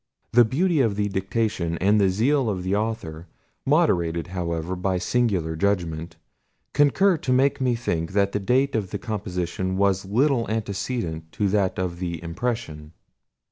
The 0.31 0.43
beauty 0.45 0.81
of 0.81 0.95
the 0.95 1.09
diction, 1.09 1.77
and 1.77 2.01
the 2.01 2.09
zeal 2.09 2.49
of 2.49 2.63
the 2.63 2.75
author 2.75 3.27
(moderated, 3.67 4.29
however, 4.33 4.75
by 4.75 4.97
singular 4.97 5.55
judgment) 5.55 6.15
concur 6.73 7.17
to 7.17 7.31
make 7.31 7.61
me 7.61 7.75
think 7.75 8.13
that 8.13 8.31
the 8.31 8.39
date 8.39 8.73
of 8.73 8.89
the 8.89 8.97
composition 8.97 9.77
was 9.77 10.03
little 10.05 10.49
antecedent 10.49 11.31
to 11.33 11.47
that 11.49 11.77
of 11.77 11.99
the 11.99 12.19
impression. 12.23 12.93